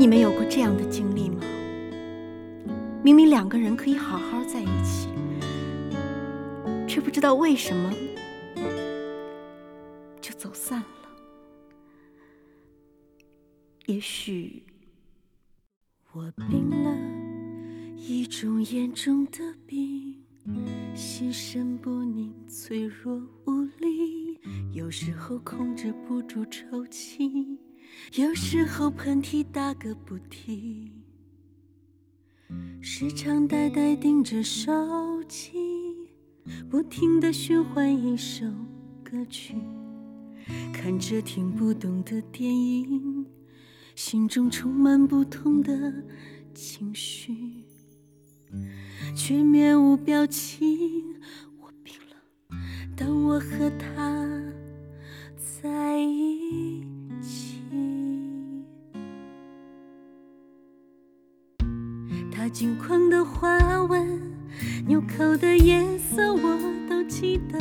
[0.00, 1.42] 你们有过这样的经历吗？
[3.04, 5.10] 明明两个人可以好好在一起，
[6.88, 7.92] 却不知道为什么
[10.18, 10.86] 就走散了。
[13.84, 14.62] 也许
[16.12, 16.96] 我病了
[17.98, 20.16] 一种严重的病，
[20.94, 24.40] 心神不宁，脆弱无力，
[24.72, 27.58] 有时候控制不住抽泣，
[28.14, 30.90] 有时候喷嚏打个不停。
[32.80, 34.72] 时常呆呆盯着手
[35.28, 35.52] 机，
[36.68, 38.44] 不停的循环一首
[39.04, 39.54] 歌曲，
[40.72, 43.26] 看着听不懂的电影，
[43.94, 46.04] 心中充满不同的
[46.52, 47.64] 情绪，
[49.14, 51.14] 却面无表情。
[51.60, 52.16] 我病了，
[52.96, 54.19] 当我和他
[62.52, 64.20] 金框的花纹，
[64.86, 67.58] 纽扣的颜色我都记得。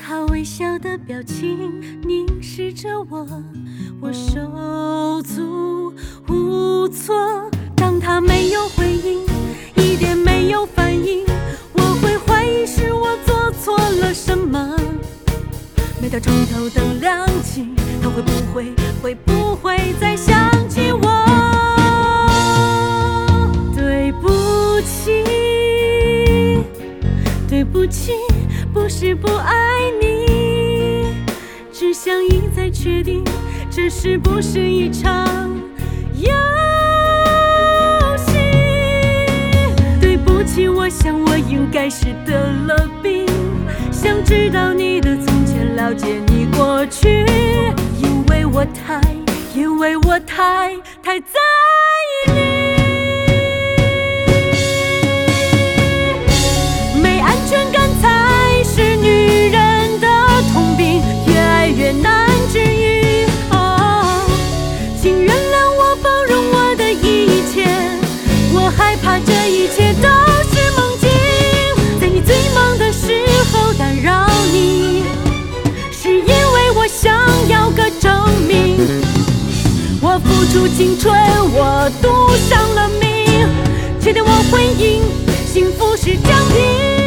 [0.00, 3.26] 他微笑的表情凝视着我，
[4.00, 5.92] 我手足
[6.28, 7.50] 无措。
[7.74, 9.26] 当他没有回应，
[9.74, 11.24] 一点没有反应，
[11.72, 14.76] 我会怀疑是我做错了什么。
[16.00, 17.66] 每当床头灯亮起，
[18.00, 18.72] 他会不会
[19.02, 20.37] 会不会再想
[27.78, 28.10] 不起，
[28.74, 29.54] 不是不爱
[30.00, 31.14] 你，
[31.72, 33.22] 只想一再确定
[33.70, 35.24] 这是不是一场
[36.16, 36.28] 游
[38.16, 38.32] 戏。
[40.00, 43.26] 对不起，我想我应该是得了病，
[43.92, 47.24] 想知道你的从前，了解你过去，
[48.02, 49.00] 因为我太，
[49.54, 51.38] 因为我太太在
[69.78, 70.08] 一切都
[70.50, 71.08] 是梦境，
[72.00, 75.04] 在你最忙的时候打扰你，
[75.92, 77.14] 是因为我想
[77.48, 78.12] 要个证
[78.48, 78.76] 明。
[80.00, 81.14] 我付出青春，
[81.52, 82.08] 我赌
[82.50, 83.46] 上了命，
[84.00, 85.04] 确定我会赢，
[85.46, 86.97] 幸福是奖品。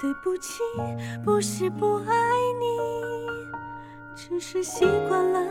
[0.00, 0.60] 对不起，
[1.24, 2.14] 不是不爱
[2.60, 2.66] 你，
[4.14, 5.44] 只是习惯了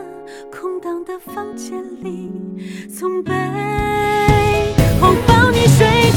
[0.50, 2.30] 空荡的房间里，
[2.88, 3.34] 从背
[5.00, 6.07] 后抱你睡